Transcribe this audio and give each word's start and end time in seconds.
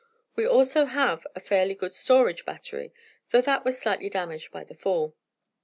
We 0.35 0.47
also 0.47 0.85
have 0.85 1.27
a 1.35 1.39
fairly 1.39 1.75
good 1.75 1.93
storage 1.93 2.43
battery, 2.43 2.91
though 3.29 3.41
that 3.41 3.63
was 3.63 3.77
slightly 3.79 4.09
damaged 4.09 4.51
by 4.51 4.63
the 4.63 4.73
fall." 4.73 5.15